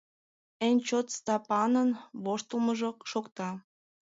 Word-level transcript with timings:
Эн 0.67 0.77
чот 0.87 1.07
Стапанын 1.17 1.89
воштылмыжо 2.23 2.89
шокта. 3.11 3.49